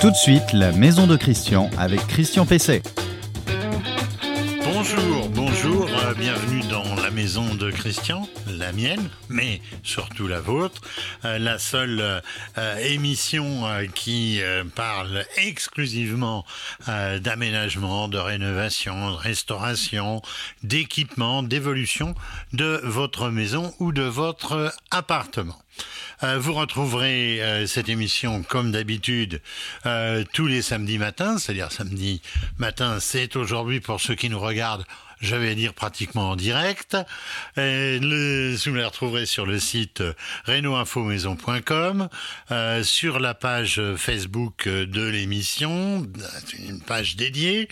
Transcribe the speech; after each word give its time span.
Tout 0.00 0.12
de 0.12 0.16
suite, 0.16 0.52
la 0.52 0.70
maison 0.70 1.08
de 1.08 1.16
Christian 1.16 1.70
avec 1.76 2.06
Christian 2.06 2.46
Pesset. 2.46 2.82
Bonjour, 4.62 5.28
bonjour, 5.30 5.88
euh, 5.88 6.14
bienvenue 6.14 6.60
dans 6.70 6.94
la 6.94 7.10
maison 7.10 7.56
de 7.56 7.72
Christian, 7.72 8.28
la 8.46 8.70
mienne, 8.70 9.10
mais 9.28 9.60
surtout 9.82 10.28
la 10.28 10.40
vôtre, 10.40 10.82
euh, 11.24 11.38
la 11.38 11.58
seule 11.58 12.22
euh, 12.58 12.76
émission 12.76 13.66
qui 13.92 14.40
parle 14.76 15.24
exclusivement 15.36 16.44
d'aménagement, 16.86 18.06
de 18.06 18.18
rénovation, 18.18 19.10
de 19.10 19.16
restauration, 19.16 20.22
d'équipement, 20.62 21.42
d'évolution 21.42 22.14
de 22.52 22.80
votre 22.84 23.30
maison 23.30 23.74
ou 23.80 23.90
de 23.90 24.02
votre 24.02 24.72
appartement. 24.92 25.58
Euh, 26.24 26.38
vous 26.38 26.52
retrouverez 26.52 27.40
euh, 27.40 27.66
cette 27.66 27.88
émission 27.88 28.42
comme 28.42 28.72
d'habitude 28.72 29.40
euh, 29.86 30.24
tous 30.32 30.48
les 30.48 30.62
samedis 30.62 30.98
matins, 30.98 31.38
c'est-à-dire 31.38 31.70
samedi 31.70 32.20
matin, 32.58 32.98
c'est 32.98 33.36
aujourd'hui 33.36 33.80
pour 33.80 34.00
ceux 34.00 34.16
qui 34.16 34.28
nous 34.28 34.40
regardent 34.40 34.84
je 35.20 35.36
vais 35.36 35.54
dire 35.54 35.74
pratiquement 35.74 36.30
en 36.30 36.36
direct. 36.36 36.96
Et 37.56 37.98
le, 37.98 38.56
vous 38.56 38.74
la 38.74 38.88
retrouverez 38.88 39.26
sur 39.26 39.46
le 39.46 39.58
site 39.58 40.02
renoinfomaison.com, 40.46 42.08
euh, 42.50 42.82
sur 42.82 43.18
la 43.18 43.34
page 43.34 43.80
Facebook 43.96 44.68
de 44.68 45.08
l'émission, 45.08 46.06
une 46.58 46.80
page 46.80 47.16
dédiée, 47.16 47.68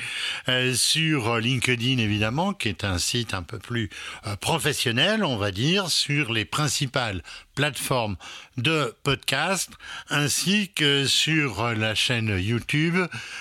euh, 0.48 0.74
sur 0.74 1.38
LinkedIn 1.38 1.98
évidemment, 1.98 2.52
qui 2.52 2.68
est 2.68 2.84
un 2.84 2.98
site 2.98 3.34
un 3.34 3.42
peu 3.42 3.58
plus 3.58 3.90
euh, 4.26 4.36
professionnel, 4.36 5.24
on 5.24 5.36
va 5.36 5.50
dire, 5.50 5.90
sur 5.90 6.32
les 6.32 6.44
principales 6.44 7.22
plateformes 7.54 8.16
de 8.56 8.94
podcast, 9.02 9.70
ainsi 10.10 10.70
que 10.74 11.06
sur 11.06 11.72
la 11.74 11.94
chaîne 11.94 12.38
YouTube 12.38 12.96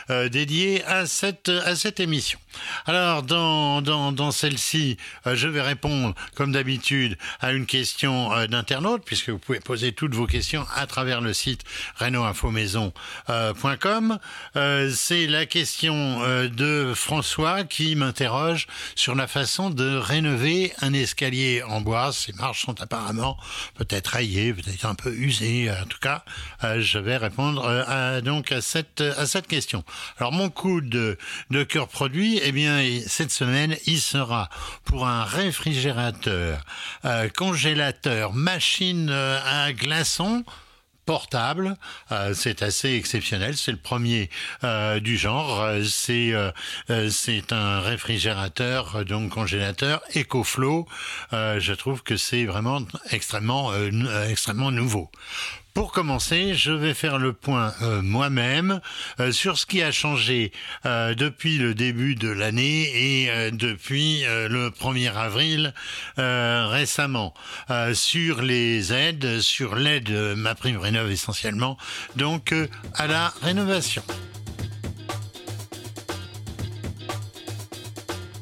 euh, 0.09 0.30
dédiée 0.30 0.84
à 0.86 1.06
cette, 1.06 1.50
à 1.50 1.75
cette 1.75 2.00
émission. 2.00 2.40
Alors, 2.86 3.23
dans, 3.23 3.81
dans 3.95 4.31
celle-ci, 4.31 4.97
euh, 5.25 5.35
je 5.35 5.47
vais 5.47 5.61
répondre, 5.61 6.13
comme 6.35 6.51
d'habitude, 6.51 7.17
à 7.39 7.53
une 7.53 7.65
question 7.65 8.33
euh, 8.33 8.47
d'internaute, 8.47 9.03
puisque 9.05 9.29
vous 9.29 9.39
pouvez 9.39 9.61
poser 9.61 9.93
toutes 9.93 10.13
vos 10.13 10.27
questions 10.27 10.65
à 10.75 10.85
travers 10.88 11.21
le 11.21 11.31
site 11.33 11.61
renoinfomaison.com. 11.97 14.19
Euh, 14.55 14.91
C'est 14.93 15.27
la 15.27 15.45
question 15.45 16.19
de 16.47 16.93
François 16.95 17.63
qui 17.63 17.95
m'interroge 17.95 18.66
sur 18.95 19.13
la 19.16 19.27
façon 19.27 19.69
de 19.69 19.95
rénover 19.95 20.73
un 20.81 20.91
escalier 20.93 21.63
en 21.63 21.79
bois. 21.81 22.11
Ces 22.11 22.33
marches 22.33 22.66
sont 22.66 22.81
apparemment 22.81 23.38
peut-être 23.75 24.07
rayées, 24.07 24.53
peut-être 24.53 24.85
un 24.85 24.95
peu 24.95 25.13
usées. 25.13 25.71
En 25.71 25.85
tout 25.85 25.99
cas, 25.99 26.25
je 26.79 26.97
vais 26.99 27.17
répondre 27.17 27.66
à, 27.66 28.21
donc 28.21 28.51
à 28.51 28.61
cette, 28.61 29.01
à 29.01 29.25
cette 29.25 29.47
question. 29.47 29.83
Alors, 30.17 30.31
mon 30.31 30.49
coup 30.49 30.81
de 30.81 31.17
cœur 31.69 31.88
produit, 31.88 32.41
eh 32.43 32.51
bien, 32.51 32.83
cette 33.07 33.31
semaine, 33.31 33.77
il 33.88 34.00
sera 34.00 34.50
pour 34.83 35.08
un 35.08 35.23
réfrigérateur, 35.23 36.61
euh, 37.05 37.30
congélateur, 37.30 38.33
machine 38.33 39.09
euh, 39.09 39.39
à 39.45 39.73
glaçons, 39.73 40.44
portable. 41.05 41.78
Euh, 42.11 42.33
c'est 42.33 42.63
assez 42.63 42.95
exceptionnel. 42.95 43.56
C'est 43.58 43.72
le 43.72 43.78
premier 43.78 44.30
du 45.02 45.17
genre. 45.17 45.63
C'est 45.88 46.33
un 47.52 47.80
réfrigérateur, 47.80 49.06
donc 49.06 49.31
congélateur 49.31 50.02
EcoFlow. 50.16 50.88
Je 51.31 51.73
trouve 51.73 52.02
que 52.02 52.17
c'est 52.17 52.45
vraiment 52.45 52.81
extrêmement 53.11 53.72
extrêmement 54.28 54.72
nouveau. 54.72 55.11
Pour 55.76 55.92
commencer, 55.92 56.54
je 56.54 56.72
vais 56.72 56.94
faire 56.94 57.18
le 57.18 57.34
point 57.34 57.73
euh, 57.81 58.02
moi-même 58.02 58.80
euh, 59.20 59.34
sur 59.34 59.58
ce 59.58 59.66
qui 59.66 59.84
a 59.84 59.92
changé 59.92 60.54
euh, 60.86 61.14
depuis 61.16 61.58
le 61.58 61.76
début 61.76 62.16
de 62.16 62.30
l'année 62.30 63.26
et 63.26 63.52
depuis 63.52 64.23
le 64.23 64.69
1er 64.69 65.14
avril 65.14 65.74
récemment 66.18 67.34
sur 67.94 68.41
les 68.41 68.94
aides, 68.94 69.41
sur 69.41 69.75
l'aide 69.75 70.12
ma 70.38 70.56
prime 70.56 70.78
rénove 70.78 71.12
essentiellement, 71.12 71.78
donc 72.16 72.53
à 72.94 73.08
la 73.08 73.34
rénovation. 73.41 74.03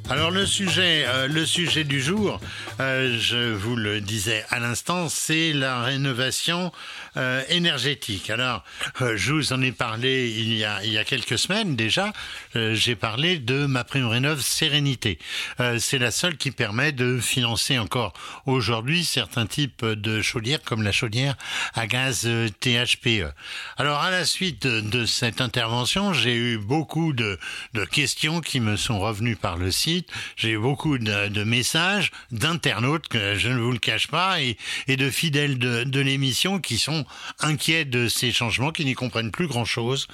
Alors 0.10 0.32
le 0.32 0.46
sujet, 0.46 1.06
euh, 1.08 1.28
le 1.28 1.46
sujet 1.46 1.86
du 1.86 2.02
jour, 2.02 2.40
euh, 2.82 3.18
je 3.20 3.54
vous 3.54 3.76
le 3.78 4.02
disais 4.02 4.44
à 4.50 4.60
l'instant, 4.60 5.08
c'est 5.08 5.54
la 5.54 5.82
rénovation 5.82 6.72
euh, 7.16 7.42
énergétique. 7.50 8.30
Alors, 8.30 8.64
euh, 9.02 9.14
je 9.16 9.32
vous 9.32 9.54
en 9.54 9.62
ai 9.62 9.72
parlé 9.72 10.30
il 10.30 10.54
y 10.56 10.66
a, 10.66 10.84
il 10.84 10.92
y 10.92 10.98
a 10.98 11.06
quelques 11.06 11.40
semaines 11.40 11.76
déjà. 11.78 12.12
Euh, 12.56 12.76
J'ai 12.76 12.96
parlé 12.96 13.40
de 13.40 13.66
ma 13.66 13.86
prime 13.86 14.08
rénove 14.08 14.42
Sérénité. 14.42 15.20
Euh, 15.62 15.80
c'est 15.80 16.00
la 16.00 16.12
seule 16.12 16.36
qui 16.38 16.52
permet 16.52 16.92
de 16.92 17.20
financer 17.20 17.80
encore 17.80 18.14
aujourd'hui 18.46 19.06
certains 19.06 19.46
types 19.48 19.86
de 19.86 20.22
chaudières 20.22 20.62
comme 20.64 20.84
la 20.84 20.92
chaudière 20.92 21.36
à 21.76 21.88
gaz 21.88 22.28
THPE. 22.60 23.32
Alors 23.78 24.00
à 24.02 24.12
la 24.12 24.26
suite 24.26 24.68
de, 24.68 24.82
de 24.82 25.06
cette 25.06 25.40
intervention, 25.40 26.14
j'ai 26.14 26.36
eu 26.36 26.58
beaucoup 26.58 27.14
de, 27.14 27.40
de 27.74 27.86
questions 27.86 28.42
qui 28.42 28.60
me 28.60 28.76
sont 28.76 29.00
revenues 29.00 29.38
par 29.38 29.56
le 29.58 29.72
site. 29.72 29.93
J'ai 30.36 30.52
eu 30.52 30.58
beaucoup 30.58 30.98
de, 30.98 31.44
messages 31.44 32.12
d'internautes, 32.32 33.06
je 33.14 33.50
ne 33.50 33.60
vous 33.60 33.72
le 33.72 33.80
cache 33.80 34.08
pas, 34.08 34.40
et, 34.42 34.58
de 34.88 35.10
fidèles 35.10 35.58
de, 35.58 36.00
l'émission 36.00 36.60
qui 36.60 36.78
sont 36.78 37.06
inquiets 37.40 37.86
de 37.86 38.08
ces 38.08 38.32
changements, 38.32 38.72
qui 38.72 38.86
n'y 38.86 38.94
comprennent 38.94 39.32
plus 39.32 39.48
grand-chose, 39.48 40.08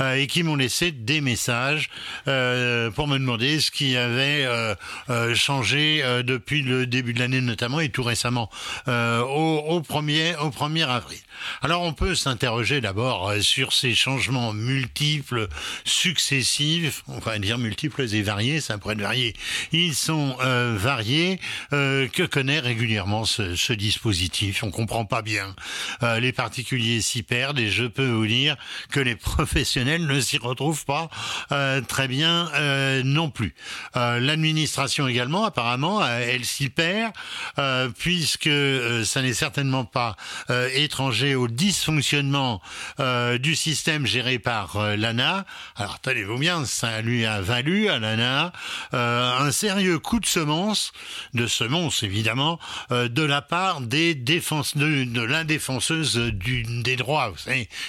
euh, 0.00 0.14
et 0.14 0.26
qui 0.26 0.42
m'ont 0.42 0.56
laissé 0.56 0.90
des 0.90 1.20
messages 1.20 1.90
euh, 2.26 2.90
pour 2.90 3.06
me 3.06 3.18
demander 3.18 3.60
ce 3.60 3.70
qui 3.70 3.96
avait 3.96 4.44
euh, 4.46 5.34
changé 5.34 6.02
depuis 6.24 6.62
le 6.62 6.86
début 6.86 7.14
de 7.14 7.20
l'année 7.20 7.40
notamment, 7.40 7.80
et 7.80 7.88
tout 7.88 8.02
récemment 8.02 8.50
au, 8.86 9.80
premier, 9.86 10.34
au 10.36 10.50
1er 10.50 10.86
avril. 10.86 11.18
Alors 11.62 11.82
on 11.82 11.92
peut 11.92 12.14
s'interroger 12.14 12.80
d'abord 12.80 13.32
sur 13.40 13.72
ces 13.72 13.94
changements 13.94 14.52
multiples, 14.52 15.48
successifs, 15.84 17.02
on 17.08 17.18
va 17.18 17.38
dire 17.38 17.58
multiples 17.58 18.02
et 18.14 18.22
variés, 18.22 18.60
ça 18.60 18.78
pourrait 18.78 18.94
être 18.94 19.00
varié. 19.00 19.25
Ils 19.72 19.94
sont 19.94 20.36
euh, 20.40 20.74
variés. 20.76 21.40
Euh, 21.72 22.08
que 22.08 22.22
connaît 22.22 22.60
régulièrement 22.60 23.24
ce, 23.24 23.56
ce 23.56 23.72
dispositif? 23.72 24.62
On 24.62 24.70
comprend 24.70 25.04
pas 25.04 25.22
bien. 25.22 25.54
Euh, 26.02 26.20
les 26.20 26.32
particuliers 26.32 27.00
s'y 27.00 27.22
perdent 27.22 27.58
et 27.58 27.70
je 27.70 27.84
peux 27.84 28.08
vous 28.08 28.26
dire 28.26 28.56
que 28.90 29.00
les 29.00 29.16
professionnels 29.36 30.06
ne 30.06 30.20
s'y 30.20 30.38
retrouvent 30.38 30.84
pas 30.84 31.08
euh, 31.52 31.80
très 31.80 32.08
bien 32.08 32.50
euh, 32.54 33.02
non 33.04 33.30
plus. 33.30 33.54
Euh, 33.96 34.20
L'administration 34.20 35.08
également, 35.08 35.44
apparemment, 35.44 36.06
elle 36.06 36.44
s'y 36.44 36.68
perd 36.68 37.12
puisque 37.98 38.50
ça 39.04 39.22
n'est 39.22 39.34
certainement 39.34 39.84
pas 39.84 40.16
étranger 40.74 41.34
au 41.34 41.48
dysfonctionnement 41.48 42.60
du 43.38 43.54
système 43.54 44.06
géré 44.06 44.38
par 44.38 44.96
l'ANA. 44.96 45.44
Alors 45.76 46.00
tenez-vous 46.00 46.38
bien, 46.38 46.64
ça 46.64 47.00
lui 47.02 47.24
a 47.24 47.40
valu 47.40 47.88
à 47.88 47.98
l'ANA 47.98 48.52
un 49.16 49.50
sérieux 49.52 49.98
coup 49.98 50.20
de 50.20 50.26
semence, 50.26 50.92
de 51.34 51.46
semence 51.46 52.02
évidemment, 52.02 52.58
euh, 52.90 53.08
de 53.08 53.22
la 53.22 53.42
part 53.42 53.80
des 53.80 54.14
défenses, 54.14 54.76
de, 54.76 55.04
de 55.04 55.22
la 55.22 55.44
des 55.44 56.96
droits 56.96 57.32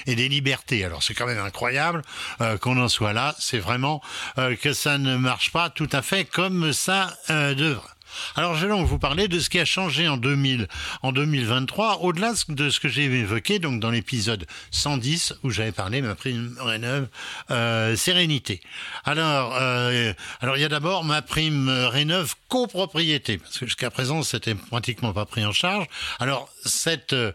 et 0.06 0.16
des 0.16 0.30
libertés. 0.30 0.84
Alors 0.86 1.04
c'est 1.04 1.14
quand 1.14 1.26
même 1.28 1.40
incroyable 1.40 2.02
euh, 2.42 2.58
qu'on 2.58 2.82
en 2.82 2.90
soit 2.90 3.14
là. 3.14 3.36
C'est 3.40 3.60
vraiment 3.60 4.02
euh, 4.38 4.56
que 4.56 4.74
ça 4.74 4.98
ne 4.98 5.18
marche 5.18 5.52
pas 5.52 5.70
tout 5.70 5.90
à 5.92 6.02
fait 6.02 6.26
comme 6.26 6.74
ça 6.74 7.14
euh, 7.30 7.54
devrait. 7.54 7.97
Alors, 8.36 8.56
je 8.56 8.66
vais 8.66 8.72
donc 8.72 8.88
vous 8.88 9.00
parler 9.00 9.28
de 9.28 9.40
ce 9.40 9.50
qui 9.50 9.60
a 9.60 9.66
changé 9.66 10.08
en 10.08 10.18
2000, 10.18 10.68
en 11.02 11.12
2023, 11.12 12.00
au-delà 12.02 12.34
de 12.50 12.70
ce 12.70 12.80
que 12.80 12.88
j'ai 12.88 13.06
évoqué 13.06 13.60
donc 13.60 13.80
dans 13.80 13.92
l'épisode 13.92 14.46
110 14.72 15.36
où 15.44 15.50
j'avais 15.50 15.72
parlé 15.72 16.02
ma 16.02 16.16
prime 16.16 16.56
rénove 16.60 17.08
euh, 17.52 17.96
sérénité. 17.96 18.62
Alors, 19.06 19.56
euh, 19.60 20.14
alors 20.42 20.58
il 20.58 20.62
y 20.62 20.66
a 20.66 20.70
d'abord 20.70 21.04
ma 21.04 21.22
prime 21.22 21.70
rénove 21.70 22.36
copropriété 22.50 23.38
parce 23.38 23.58
que 23.58 23.66
jusqu'à 23.66 23.90
présent 23.90 24.24
c'était 24.24 24.56
pratiquement 24.56 25.14
pas 25.14 25.26
pris 25.26 25.46
en 25.46 25.52
charge. 25.52 25.88
Alors 26.20 26.50
cette 26.66 27.14
euh, 27.14 27.32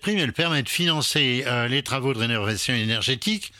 prime 0.00 0.18
elle 0.18 0.32
permet 0.32 0.62
de 0.62 0.68
financer 0.68 1.44
les 1.68 1.82
travaux 1.82 2.14
de 2.14 2.18
rénovation 2.18 2.74
énergétique 2.74 3.52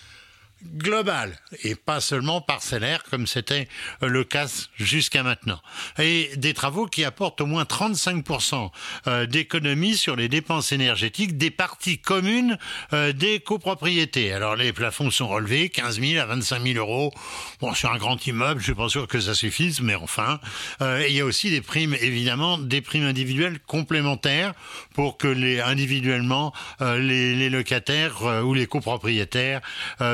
globale 0.77 1.37
et 1.63 1.75
pas 1.75 2.01
seulement 2.01 2.41
parcellaire 2.41 3.03
comme 3.11 3.27
c'était 3.27 3.69
le 4.01 4.25
cas 4.25 4.47
jusqu'à 4.77 5.23
maintenant. 5.23 5.61
Et 5.99 6.31
des 6.37 6.55
travaux 6.55 6.87
qui 6.87 7.05
apportent 7.05 7.41
au 7.41 7.47
moins 7.47 7.65
35% 7.65 8.71
euh, 9.07 9.27
d'économies 9.27 9.97
sur 9.97 10.17
les 10.17 10.29
dépenses 10.29 10.73
énergétiques 10.73 11.37
des 11.37 11.51
parties 11.51 11.99
communes 11.99 12.59
euh, 12.93 13.13
des 13.13 13.41
copropriétés. 13.41 14.33
Alors 14.33 14.57
les 14.57 14.73
plafonds 14.73 15.11
sont 15.11 15.29
relevés, 15.29 15.69
15 15.69 16.01
000 16.01 16.23
à 16.23 16.27
25 16.27 16.63
000 16.63 16.79
euros. 16.79 17.13
Bon, 17.61 17.75
sur 17.75 17.93
un 17.93 17.99
grand 17.99 18.27
immeuble, 18.27 18.61
je 18.61 18.67
suis 18.67 18.75
pas 18.75 18.89
sûr 18.89 19.07
que 19.07 19.21
ça 19.21 19.35
suffise, 19.35 19.81
mais 19.81 19.95
enfin. 19.95 20.41
Euh, 20.81 21.05
il 21.09 21.15
y 21.15 21.21
a 21.21 21.25
aussi 21.25 21.51
des 21.51 21.61
primes, 21.61 21.95
évidemment, 22.01 22.59
des 22.59 22.81
primes 22.81 23.05
individuelles 23.05 23.59
complémentaires 23.67 24.55
pour 24.95 25.17
que 25.17 25.29
les 25.29 25.61
individuellement 25.61 26.53
les, 26.81 27.35
les, 27.35 27.51
locataires 27.51 28.23
ou 28.45 28.55
les 28.55 28.67
copropriétaires 28.67 29.61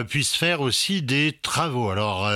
puissent 0.09 0.35
faire 0.39 0.61
aussi 0.61 1.03
des 1.03 1.39
travaux. 1.43 1.91
Alors 1.91 2.31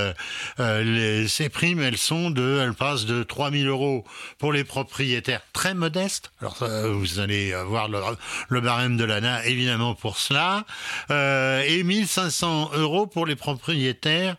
les, 0.59 1.29
ces 1.29 1.49
primes, 1.49 1.81
elles 1.81 1.99
sont 1.99 2.31
de, 2.31 2.61
elles 2.63 2.75
passent 2.75 3.07
de 3.07 3.23
3 3.23 3.51
000 3.51 3.69
euros 3.69 4.05
pour 4.39 4.53
les 4.53 4.65
propriétaires 4.65 5.43
très 5.53 5.75
modestes. 5.75 6.33
Alors 6.41 6.57
vous 6.93 7.21
allez 7.21 7.53
avoir 7.53 7.89
le, 7.89 8.01
le 8.49 8.61
barème 8.61 8.97
de 8.97 9.05
l'ANA 9.05 9.45
évidemment 9.47 9.95
pour 9.95 10.19
cela, 10.19 10.65
euh, 11.11 11.63
et 11.67 11.83
1500 11.83 12.73
euros 12.75 13.07
pour 13.07 13.27
les 13.27 13.37
propriétaires 13.37 14.37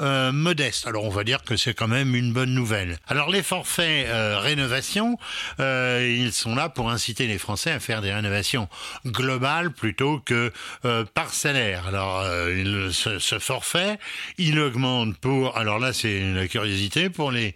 euh, 0.00 0.32
modeste. 0.32 0.86
Alors 0.86 1.04
on 1.04 1.10
va 1.10 1.24
dire 1.24 1.42
que 1.42 1.56
c'est 1.56 1.74
quand 1.74 1.88
même 1.88 2.14
une 2.14 2.32
bonne 2.32 2.54
nouvelle. 2.54 2.98
Alors 3.08 3.30
les 3.30 3.42
forfaits 3.42 4.06
euh, 4.08 4.38
rénovation, 4.38 5.18
euh, 5.60 6.16
ils 6.18 6.32
sont 6.32 6.54
là 6.54 6.68
pour 6.68 6.90
inciter 6.90 7.26
les 7.26 7.38
Français 7.38 7.72
à 7.72 7.80
faire 7.80 8.00
des 8.00 8.12
rénovations 8.12 8.68
globales 9.06 9.72
plutôt 9.72 10.20
que 10.20 10.52
parcellaires. 11.14 11.86
Alors 11.88 12.24
ce, 12.92 13.18
ce, 13.18 13.38
forfait, 13.38 13.98
il 14.38 14.58
augmente 14.60 15.16
pour, 15.18 15.56
alors 15.56 15.78
là 15.78 15.92
c'est 15.92 16.20
la 16.32 16.46
curiosité, 16.48 17.10
pour 17.10 17.32
les 17.32 17.54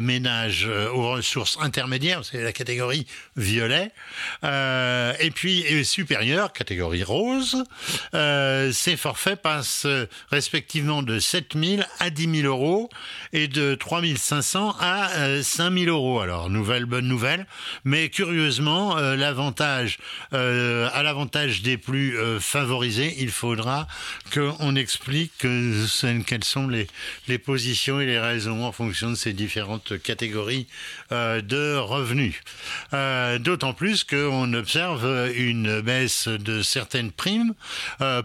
ménages 0.00 0.68
aux 0.92 1.10
ressources 1.10 1.58
intermédiaires, 1.60 2.24
c'est 2.24 2.42
la 2.42 2.52
catégorie 2.52 3.06
violet, 3.36 3.90
et 5.20 5.30
puis 5.30 5.84
supérieure, 5.84 6.52
catégorie 6.52 7.04
rose, 7.04 7.64
ces 8.12 8.96
forfaits 8.96 9.40
passent 9.40 9.86
respectivement 10.30 11.02
de 11.02 11.18
7000 11.18 11.86
à 11.98 12.10
10 12.10 12.42
000 12.42 12.46
euros 12.46 12.88
et 13.32 13.48
de 13.48 13.74
3 13.74 14.02
500 14.16 14.76
à 14.80 15.42
5 15.42 15.64
euh, 15.70 15.84
000 15.84 15.96
euros. 15.96 16.20
Alors, 16.20 16.50
nouvelle, 16.50 16.86
bonne 16.86 17.06
nouvelle. 17.06 17.46
Mais 17.84 18.08
curieusement, 18.08 18.98
euh, 18.98 19.16
l'avantage, 19.16 19.98
euh, 20.32 20.88
à 20.92 21.02
l'avantage 21.02 21.62
des 21.62 21.76
plus 21.76 22.16
favorisés, 22.40 23.14
il 23.18 23.30
faudra 23.30 23.86
qu'on 24.32 24.76
explique 24.76 25.32
quelles 25.38 26.44
sont 26.44 26.68
les, 26.68 26.86
les 27.28 27.38
positions 27.38 28.00
et 28.00 28.06
les 28.06 28.18
raisons 28.18 28.64
en 28.64 28.72
fonction 28.72 29.10
de 29.10 29.14
ces 29.14 29.32
différentes 29.32 30.00
catégories 30.02 30.66
de 31.10 31.76
revenus. 31.76 32.34
D'autant 33.40 33.72
plus 33.72 34.04
qu'on 34.04 34.52
observe 34.54 35.01
une 35.04 35.80
baisse 35.80 36.28
de 36.28 36.62
certaines 36.62 37.12
primes 37.12 37.54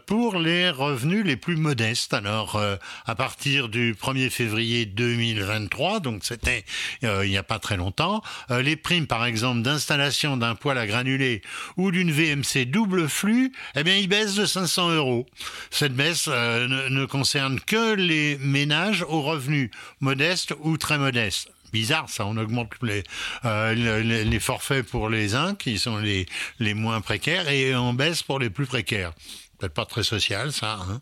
pour 0.06 0.40
les 0.40 0.70
revenus 0.70 1.26
les 1.26 1.38
plus 1.38 1.56
modestes. 1.56 2.14
Alors, 2.14 2.62
à 3.06 3.16
partir 3.16 3.70
du 3.70 3.94
1er 3.94 4.30
février 4.30 4.86
2023, 4.86 6.00
donc 6.00 6.24
c'était 6.24 6.66
euh, 7.04 7.26
il 7.26 7.30
n'y 7.30 7.38
a 7.38 7.44
pas 7.44 7.60
très 7.60 7.78
longtemps, 7.78 8.22
euh, 8.52 8.62
les 8.62 8.76
primes 8.76 9.08
par 9.08 9.26
exemple 9.26 9.62
d'installation 9.62 10.38
d'un 10.38 10.56
poêle 10.56 10.78
à 10.78 10.88
granulés 10.88 11.42
ou 11.78 11.92
d'une 11.92 12.12
VMC 12.12 12.66
double 12.66 13.08
flux, 13.08 13.52
eh 13.76 13.84
bien 13.84 13.96
ils 13.96 14.08
baissent 14.08 14.36
de 14.36 14.46
500 14.46 14.92
euros. 14.92 15.26
Cette 15.72 15.94
baisse 15.94 16.26
euh, 16.28 16.90
ne 16.90 17.06
concerne 17.06 17.60
que 17.60 17.96
les 17.96 18.38
ménages 18.38 19.04
aux 19.08 19.22
revenus 19.22 19.70
modestes 20.00 20.54
ou 20.62 20.78
très 20.78 20.98
modestes 20.98 21.50
bizarre 21.72 22.10
ça, 22.10 22.26
on 22.26 22.38
augmente 22.38 22.72
les, 22.82 23.04
euh, 23.46 23.74
les, 23.74 24.24
les, 24.24 24.40
forfaits 24.40 24.86
pour 24.86 25.10
les 25.10 25.36
uns 25.36 25.56
qui 25.56 25.78
sont 25.78 25.98
les, 25.98 26.26
les 26.60 26.74
moins 26.74 27.02
précaires 27.02 27.50
et 27.50 27.76
on 27.76 27.94
baisse 27.94 28.24
pour 28.24 28.40
les 28.40 28.50
plus 28.50 28.66
précaires 28.66 29.14
peut-être 29.58 29.74
pas 29.74 29.86
très 29.86 30.04
social 30.04 30.52
ça. 30.52 30.80
Hein. 30.82 31.02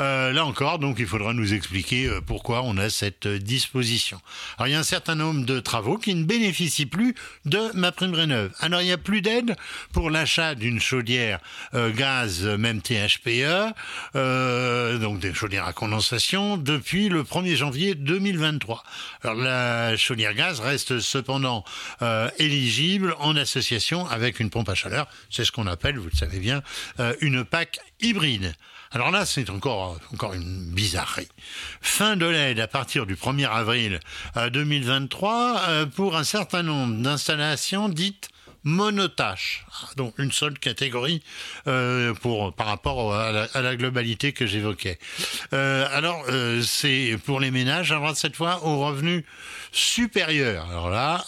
Euh, 0.00 0.32
là 0.32 0.44
encore, 0.44 0.78
donc 0.78 0.96
il 0.98 1.06
faudra 1.06 1.32
nous 1.32 1.54
expliquer 1.54 2.06
euh, 2.06 2.20
pourquoi 2.20 2.62
on 2.62 2.76
a 2.76 2.90
cette 2.90 3.26
disposition. 3.26 4.20
Alors 4.58 4.68
il 4.68 4.72
y 4.72 4.74
a 4.74 4.78
un 4.78 4.84
certain 4.84 5.14
nombre 5.14 5.44
de 5.44 5.60
travaux 5.60 5.96
qui 5.96 6.14
ne 6.14 6.24
bénéficient 6.24 6.86
plus 6.86 7.14
de 7.44 7.70
ma 7.74 7.92
prime 7.92 8.14
rénov. 8.14 8.52
Alors 8.60 8.80
il 8.82 8.84
n'y 8.84 8.92
a 8.92 8.98
plus 8.98 9.22
d'aide 9.22 9.56
pour 9.92 10.10
l'achat 10.10 10.54
d'une 10.54 10.80
chaudière 10.80 11.40
euh, 11.74 11.90
gaz, 11.90 12.44
même 12.44 12.82
THPE, 12.82 13.72
donc 15.00 15.20
des 15.20 15.32
chaudières 15.32 15.66
à 15.66 15.72
condensation, 15.72 16.56
depuis 16.56 17.08
le 17.08 17.22
1er 17.22 17.56
janvier 17.56 17.94
2023. 17.94 18.82
Alors 19.22 19.36
la 19.36 19.96
chaudière 19.96 20.34
gaz 20.34 20.60
reste 20.60 21.00
cependant 21.00 21.64
éligible 22.38 23.14
en 23.18 23.36
association 23.36 24.06
avec 24.06 24.40
une 24.40 24.50
pompe 24.50 24.68
à 24.68 24.74
chaleur. 24.74 25.06
C'est 25.30 25.44
ce 25.44 25.52
qu'on 25.52 25.66
appelle, 25.66 25.98
vous 25.98 26.08
le 26.12 26.16
savez 26.16 26.38
bien, 26.38 26.62
une 27.20 27.44
PAC 27.44 27.78
hybride. 28.00 28.54
Alors 28.92 29.10
là, 29.10 29.26
c'est 29.26 29.50
encore, 29.50 29.98
encore 30.12 30.34
une 30.34 30.72
bizarrerie. 30.72 31.28
Fin 31.80 32.16
de 32.16 32.26
l'aide 32.26 32.60
à 32.60 32.68
partir 32.68 33.06
du 33.06 33.14
1er 33.14 33.48
avril 33.48 34.00
2023 34.52 35.32
euh, 35.32 35.68
euh, 35.68 35.86
pour 35.86 36.16
un 36.16 36.24
certain 36.24 36.62
nombre 36.62 36.96
d'installations 37.02 37.88
dites 37.88 38.28
monotâche, 38.66 39.64
donc 39.96 40.18
une 40.18 40.32
seule 40.32 40.58
catégorie 40.58 41.22
euh, 41.68 42.14
pour 42.14 42.52
par 42.52 42.66
rapport 42.66 43.14
à 43.14 43.30
la, 43.54 43.76
globalité 43.76 44.32
que 44.32 44.44
j'évoquais. 44.44 44.98
Euh, 45.52 45.86
alors 45.92 46.24
euh, 46.28 46.60
c'est 46.62 47.16
pour 47.24 47.38
les 47.38 47.52
ménages, 47.52 47.92
avoir 47.92 48.16
cette 48.16 48.34
fois 48.34 48.64
aux 48.64 48.84
revenus 48.84 49.22
supérieurs. 49.70 50.66
Alors 50.68 50.90
là, 50.90 51.24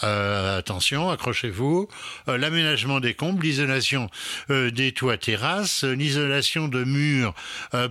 attention, 0.56 1.10
accrochez-vous, 1.10 1.88
l'aménagement 2.26 2.98
des 2.98 3.14
combles, 3.14 3.44
l'isolation 3.44 4.08
des 4.48 4.92
toits 4.92 5.18
terrasses, 5.18 5.84
l'isolation 5.84 6.66
de 6.66 6.82
murs 6.82 7.34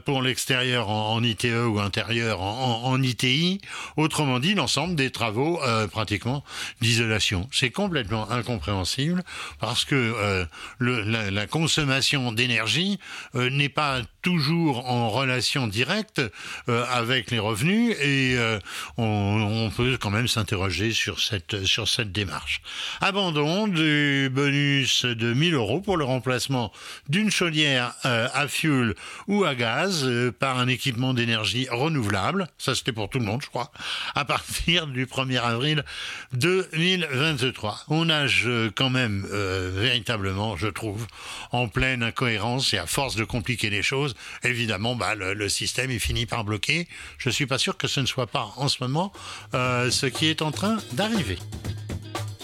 pour 0.06 0.22
l'extérieur 0.22 0.90
en, 0.90 1.22
ITE 1.22 1.46
ou 1.68 1.80
intérieur 1.80 2.42
en, 2.42 2.86
en 2.86 3.02
ITI, 3.02 3.62
autrement 3.98 4.40
dit 4.40 4.56
l'ensemble 4.56 4.96
des 4.96 5.12
travaux 5.12 5.62
pratiquement 5.92 6.44
d'isolation. 6.82 7.48
C'est 7.52 7.70
complètement 7.70 8.30
incompréhensible 8.32 9.24
parce 9.60 9.86
que 9.86 9.96
euh, 9.96 10.46
le, 10.80 11.02
la, 11.02 11.32
la, 11.32 11.48
consommation 11.48 12.32
d'énergie 12.32 13.00
euh, 13.36 13.50
n'est 13.50 13.70
pas 13.70 14.02
toujours 14.28 14.86
en 14.90 15.10
relation 15.10 15.68
directe 15.68 16.22
euh, 16.68 16.84
avec 16.92 17.32
les 17.32 17.40
revenus 17.40 17.96
et 18.02 18.36
euh, 18.36 18.60
on, 18.98 19.06
on, 19.06 19.70
peut 19.70 19.98
quand 19.98 20.10
même 20.10 20.28
s'interroger 20.28 20.92
sur 20.92 21.22
cette, 21.22 21.64
sur 21.64 21.88
cette 21.88 22.12
démarche. 22.12 22.62
Abandon 23.00 23.70
du 23.70 24.30
bonus 24.30 25.06
de 25.06 25.32
1000 25.32 25.54
euros 25.54 25.80
pour 25.80 25.96
le 25.96 26.04
remplacement 26.04 26.74
d'une 27.08 27.32
chaudière 27.32 27.94
euh, 28.04 28.28
à 28.34 28.50
fuel 28.50 28.96
ou 29.30 29.46
à 29.46 29.56
gaz 29.56 30.06
par 30.40 30.60
un 30.60 30.68
équipement 30.68 31.14
d'énergie 31.14 31.70
renouvelable, 31.72 32.50
ça 32.58 32.76
c'était 32.76 32.92
pour 32.92 33.10
tout 33.10 33.20
le 33.20 33.26
monde 33.26 33.42
je 33.42 33.48
crois, 33.48 33.72
à 34.14 34.26
partir 34.26 34.88
du 34.88 35.06
1er 35.06 35.40
avril 35.40 35.86
2023. 36.34 37.86
On 37.88 38.04
nage 38.04 38.50
quand 38.76 38.90
même 38.90 39.26
véritablement, 39.26 40.58
je 40.58 40.68
trouve, 40.68 41.08
en 41.54 41.70
pleine 41.70 42.04
incohérence 42.04 42.74
et 42.74 42.78
à 42.78 42.88
force 42.88 43.16
de 43.16 43.24
compliquer 43.24 43.70
les 43.70 43.84
choses, 43.84 44.17
évidemment, 44.44 44.96
bah, 44.96 45.16
le, 45.16 45.50
système 45.50 45.92
est 45.92 46.00
fini 46.00 46.26
par 46.26 46.44
bloquer. 46.44 46.88
Je 47.18 47.30
ne 47.30 47.34
suis 47.34 47.46
pas 47.46 47.58
sûr 47.58 47.78
que 47.78 47.88
ce 47.88 48.00
ne 48.00 48.06
soit 48.06 48.28
pas 48.28 48.52
en 48.58 48.68
ce 48.68 48.78
moment 48.82 49.12
euh, 49.54 49.90
ce 49.90 50.06
qui 50.06 50.28
est 50.28 50.42
en 50.42 50.52
train 50.52 50.78
d'arriver. 50.94 51.38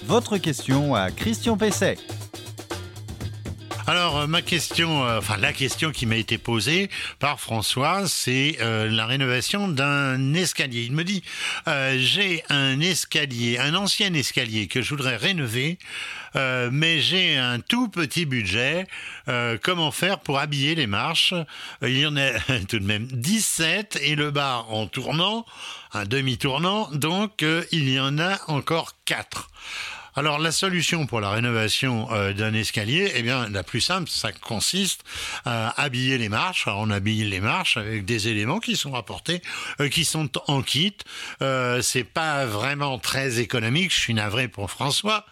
Votre 0.05 0.37
question 0.37 0.95
à 0.95 1.11
Christian 1.11 1.57
Pesset. 1.57 1.97
Alors 3.85 4.17
euh, 4.17 4.27
ma 4.27 4.41
question, 4.41 5.05
euh, 5.05 5.17
enfin 5.17 5.35
la 5.35 5.51
question 5.51 5.91
qui 5.91 6.05
m'a 6.05 6.15
été 6.15 6.37
posée 6.37 6.89
par 7.19 7.41
François, 7.41 8.07
c'est 8.07 8.57
euh, 8.61 8.89
la 8.89 9.05
rénovation 9.05 9.67
d'un 9.67 10.33
escalier. 10.33 10.83
Il 10.83 10.93
me 10.93 11.03
dit 11.03 11.21
j'ai 11.97 12.43
un 12.49 12.79
escalier, 12.79 13.59
un 13.59 13.75
ancien 13.75 14.13
escalier 14.13 14.67
que 14.67 14.81
je 14.81 14.89
voudrais 14.89 15.17
rénover, 15.17 15.77
mais 16.35 16.99
j'ai 16.99 17.37
un 17.37 17.59
tout 17.59 17.89
petit 17.89 18.25
budget. 18.25 18.87
comment 19.61 19.91
faire 19.91 20.19
pour 20.19 20.39
habiller 20.39 20.75
les 20.75 20.87
marches? 20.87 21.33
Il 21.81 21.97
y 21.97 22.05
en 22.05 22.15
a 22.17 22.31
tout 22.69 22.79
de 22.79 22.85
même 22.85 23.07
17 23.07 23.99
et 24.01 24.15
le 24.15 24.31
bas 24.31 24.65
en 24.69 24.87
tournant, 24.87 25.45
un 25.93 26.05
demi-tournant, 26.05 26.89
donc 26.91 27.45
il 27.71 27.89
y 27.89 27.99
en 27.99 28.19
a 28.19 28.39
encore 28.47 28.93
4. 29.05 29.49
Alors 30.15 30.37
la 30.37 30.51
solution 30.51 31.07
pour 31.07 31.21
la 31.21 31.31
rénovation 31.31 32.07
euh, 32.11 32.33
d'un 32.33 32.53
escalier, 32.53 33.11
eh 33.15 33.23
bien 33.23 33.49
la 33.49 33.63
plus 33.63 33.81
simple, 33.81 34.09
ça 34.11 34.31
consiste 34.31 35.03
à 35.43 35.69
habiller 35.81 36.19
les 36.19 36.29
marches. 36.29 36.67
Alors 36.67 36.81
on 36.81 36.91
habille 36.91 37.23
les 37.23 37.39
marches 37.39 37.77
avec 37.77 38.05
des 38.05 38.27
éléments 38.27 38.59
qui 38.59 38.77
sont 38.77 38.91
rapportés, 38.91 39.41
euh, 39.79 39.89
qui 39.89 40.05
sont 40.05 40.29
en 40.47 40.61
kit. 40.61 40.95
Euh, 41.41 41.81
c'est 41.81 42.03
pas 42.03 42.45
vraiment 42.45 42.99
très 42.99 43.39
économique. 43.39 43.91
Je 43.91 43.99
suis 43.99 44.13
navré 44.13 44.47
pour 44.47 44.69
François, 44.69 45.25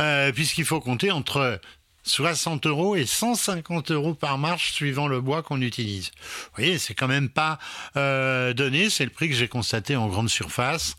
euh, 0.00 0.30
puisqu'il 0.32 0.66
faut 0.66 0.80
compter 0.80 1.10
entre 1.10 1.58
60 2.06 2.66
euros 2.66 2.96
et 2.96 3.04
150 3.04 3.90
euros 3.90 4.14
par 4.14 4.38
marche 4.38 4.72
suivant 4.72 5.08
le 5.08 5.20
bois 5.20 5.42
qu'on 5.42 5.60
utilise. 5.60 6.12
Vous 6.14 6.62
voyez, 6.62 6.78
c'est 6.78 6.94
quand 6.94 7.08
même 7.08 7.28
pas 7.28 7.58
euh, 7.96 8.52
donné. 8.54 8.90
C'est 8.90 9.04
le 9.04 9.10
prix 9.10 9.28
que 9.28 9.34
j'ai 9.34 9.48
constaté 9.48 9.96
en 9.96 10.06
grande 10.06 10.30
surface, 10.30 10.96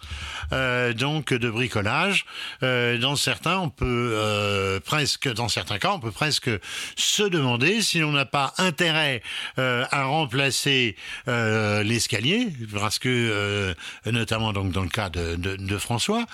euh, 0.51 0.93
donc 0.93 1.33
de 1.33 1.49
bricolage. 1.49 2.25
Euh, 2.61 2.97
dans 2.97 3.15
certains, 3.15 3.57
on 3.57 3.69
peut 3.69 4.11
euh, 4.13 4.79
presque, 4.81 5.31
dans 5.33 5.47
certains 5.47 5.79
cas, 5.79 5.91
on 5.91 5.99
peut 5.99 6.11
presque 6.11 6.49
se 6.95 7.23
demander 7.23 7.81
si 7.81 8.03
on 8.03 8.11
n'a 8.11 8.25
pas 8.25 8.53
intérêt 8.57 9.21
euh, 9.59 9.85
à 9.91 10.03
remplacer 10.03 10.95
euh, 11.27 11.83
l'escalier, 11.83 12.49
parce 12.73 12.99
que 12.99 13.73
notamment 14.05 14.51
donc 14.51 14.71
dans 14.71 14.83
le 14.83 14.89
cas 14.89 15.09
de, 15.09 15.35
de, 15.35 15.55
de 15.55 15.77
François, 15.77 16.25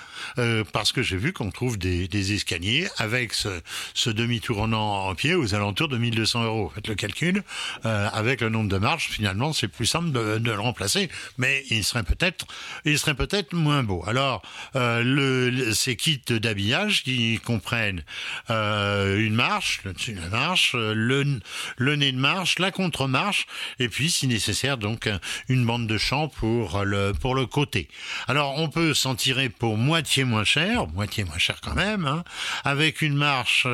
parce 0.72 0.92
que 0.92 1.02
j'ai 1.02 1.16
vu 1.16 1.32
qu'on 1.32 1.50
trouve 1.50 1.78
des, 1.78 2.08
des 2.08 2.32
escaliers 2.32 2.88
avec 2.98 3.34
ce, 3.34 3.60
ce 3.94 4.10
demi-tour 4.10 4.63
en 4.72 5.14
pied 5.14 5.34
aux 5.34 5.54
alentours 5.54 5.88
de 5.88 5.98
1200 5.98 6.44
euros. 6.44 6.72
Faites 6.74 6.88
le 6.88 6.94
calcul. 6.94 7.42
Euh, 7.84 8.08
avec 8.12 8.40
le 8.40 8.48
nombre 8.48 8.68
de 8.68 8.78
marches, 8.78 9.08
finalement, 9.08 9.52
c'est 9.52 9.68
plus 9.68 9.86
simple 9.86 10.10
de, 10.12 10.38
de, 10.38 10.50
le 10.50 10.60
remplacer, 10.60 11.10
mais 11.38 11.64
il 11.70 11.84
serait 11.84 12.02
peut-être, 12.02 12.46
il 12.84 12.98
serait 12.98 13.14
peut-être 13.14 13.52
moins 13.52 13.82
beau. 13.82 14.04
Alors, 14.06 14.42
euh, 14.76 15.02
le, 15.04 15.72
ces 15.72 15.96
kits 15.96 16.20
d'habillage 16.28 17.02
qui 17.02 17.40
comprennent 17.44 18.02
euh, 18.50 19.18
une 19.18 19.34
marche, 19.34 19.80
le 19.84 19.92
de 19.92 20.28
marche, 20.28 20.74
le, 20.74 21.40
le 21.76 21.96
nez 21.96 22.12
de 22.12 22.18
marche, 22.18 22.58
la 22.58 22.70
contre-marche, 22.70 23.46
et 23.78 23.88
puis, 23.88 24.10
si 24.10 24.26
nécessaire, 24.26 24.78
donc 24.78 25.08
une 25.48 25.64
bande 25.64 25.86
de 25.86 25.98
champ 25.98 26.28
pour 26.28 26.84
le 26.84 27.12
pour 27.12 27.34
le 27.34 27.46
côté. 27.46 27.88
Alors, 28.28 28.58
on 28.58 28.68
peut 28.68 28.94
s'en 28.94 29.14
tirer 29.14 29.48
pour 29.48 29.76
moitié 29.76 30.24
moins 30.24 30.44
cher, 30.44 30.86
moitié 30.88 31.24
moins 31.24 31.38
cher 31.38 31.60
quand 31.62 31.74
même, 31.74 32.06
hein, 32.06 32.24
avec 32.64 33.02
une 33.02 33.14
marche 33.14 33.66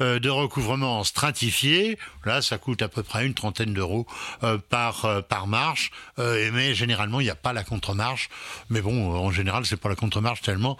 euh, 0.00 0.18
de 0.26 0.30
recouvrement 0.30 1.04
stratifié. 1.04 1.98
Là, 2.24 2.42
ça 2.42 2.58
coûte 2.58 2.82
à 2.82 2.88
peu 2.88 3.04
près 3.04 3.24
une 3.24 3.34
trentaine 3.34 3.72
d'euros 3.72 4.08
euh, 4.42 4.58
par 4.58 5.04
euh, 5.04 5.22
par 5.22 5.46
marche. 5.46 5.92
Euh, 6.18 6.50
mais 6.52 6.74
généralement, 6.74 7.20
il 7.20 7.24
n'y 7.24 7.30
a 7.30 7.36
pas 7.36 7.52
la 7.52 7.62
contre-marche. 7.62 8.28
Mais 8.68 8.80
bon, 8.80 9.14
en 9.14 9.30
général, 9.30 9.64
c'est 9.64 9.76
pas 9.76 9.88
la 9.88 9.94
contre-marche 9.94 10.40
tellement 10.40 10.76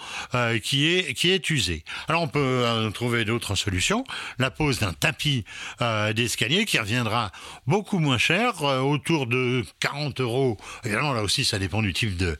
qui 0.64 0.88
est 0.88 1.14
qui 1.14 1.30
est 1.30 1.48
usée. 1.48 1.84
Alors, 2.08 2.22
on 2.22 2.28
peut 2.28 2.90
trouver 2.92 3.24
d'autres 3.24 3.54
solutions. 3.54 4.04
La 4.38 4.50
pose 4.50 4.80
d'un 4.80 4.92
tapis 4.92 5.44
d'escalier 6.14 6.64
qui 6.64 6.78
reviendra 6.78 7.30
beaucoup 7.66 8.00
moins 8.00 8.18
cher, 8.18 8.62
autour 8.62 9.26
de 9.28 9.64
40 9.78 10.20
euros. 10.20 10.56
Évidemment, 10.84 11.12
là 11.12 11.22
aussi, 11.22 11.44
ça 11.44 11.58
dépend 11.58 11.82
du 11.82 11.92
type 11.92 12.16
de 12.16 12.36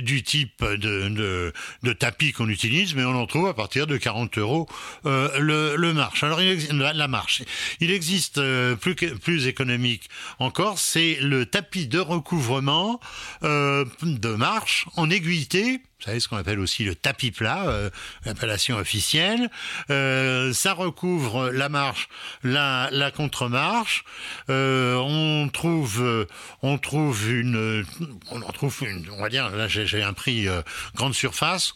du 0.00 0.22
type 0.22 0.62
de, 0.62 1.08
de, 1.08 1.52
de 1.82 1.92
tapis 1.92 2.32
qu'on 2.32 2.48
utilise, 2.48 2.94
mais 2.94 3.04
on 3.04 3.16
en 3.16 3.26
trouve 3.26 3.48
à 3.48 3.54
partir 3.54 3.88
de 3.88 3.96
40 3.96 4.38
euros 4.38 4.68
le, 5.04 5.74
le 5.76 5.92
marche. 5.92 6.22
Alors, 6.22 6.35
il 6.40 6.48
existe, 6.48 6.72
la 6.72 7.08
marche. 7.08 7.42
Il 7.80 7.90
existe 7.90 8.38
euh, 8.38 8.76
plus, 8.76 8.94
plus 8.94 9.46
économique 9.46 10.08
encore, 10.38 10.78
c'est 10.78 11.18
le 11.20 11.46
tapis 11.46 11.86
de 11.86 11.98
recouvrement 11.98 13.00
euh, 13.42 13.84
de 14.02 14.34
marche 14.34 14.86
en 14.96 15.10
aiguilleté 15.10 15.80
vous 15.98 16.04
savez 16.04 16.20
ce 16.20 16.28
qu'on 16.28 16.36
appelle 16.36 16.60
aussi 16.60 16.84
le 16.84 16.94
tapis 16.94 17.30
plat, 17.30 17.68
euh, 17.68 17.88
l'appellation 18.26 18.76
officielle. 18.76 19.50
Euh, 19.88 20.52
ça 20.52 20.74
recouvre 20.74 21.48
la 21.48 21.70
marche, 21.70 22.10
la, 22.44 23.10
contre-marche. 23.16 24.04
On 24.48 25.48
trouve, 25.50 26.26
on 26.60 26.76
trouve 26.76 27.30
une, 27.30 27.86
on 28.30 28.42
en 28.42 28.52
trouve 28.52 28.76
une, 28.82 29.08
on 29.10 29.22
va 29.22 29.30
dire, 29.30 29.48
là 29.48 29.68
j'ai 29.68 30.02
un 30.02 30.12
prix 30.12 30.46
grande 30.94 31.14
surface, 31.14 31.74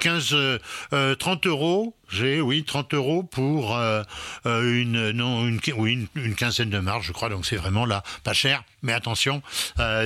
15, 0.00 0.36
30 1.20 1.46
euros. 1.46 1.96
Oui 2.22 2.64
30 2.64 2.94
euros 2.94 3.22
pour 3.22 3.76
une 4.44 5.10
non 5.10 5.46
une 5.46 5.60
oui 5.76 6.08
une, 6.14 6.34
quinzaine 6.34 6.70
de 6.70 6.78
marches, 6.78 7.06
je 7.06 7.12
crois. 7.12 7.28
Donc 7.28 7.46
c'est 7.46 7.56
vraiment 7.56 7.86
là 7.86 8.02
pas 8.22 8.32
cher, 8.32 8.62
mais 8.82 8.92
attention, 8.92 9.42